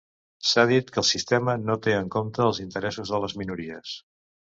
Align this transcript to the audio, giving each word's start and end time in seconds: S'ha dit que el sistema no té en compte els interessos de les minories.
S'ha 0.51 0.61
dit 0.69 0.87
que 0.93 0.97
el 1.01 1.05
sistema 1.09 1.53
no 1.65 1.75
té 1.87 1.93
en 1.97 2.09
compte 2.15 2.43
els 2.47 2.61
interessos 2.65 3.13
de 3.17 3.21
les 3.25 3.37
minories. 3.43 3.93